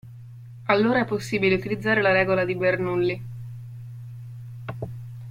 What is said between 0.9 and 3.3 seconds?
è possibile utilizzare la regola di Bernoulli.